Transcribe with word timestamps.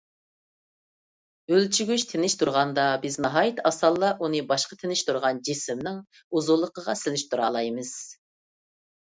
ئۆلچىگۈچ 1.51 2.05
تىنچ 2.13 2.35
تۇرغاندا، 2.39 2.85
بىز 3.03 3.17
ناھايىتى 3.25 3.67
ئاسانلا 3.71 4.09
ئۇنى 4.17 4.41
باشقا 4.53 4.79
تىنچ 4.81 5.05
تۇرغان 5.11 5.43
جىسىمنىڭ 5.51 6.01
ئۇزۇنلۇقىغا 6.41 6.99
سېلىشتۇرالايمىز. 7.05 7.95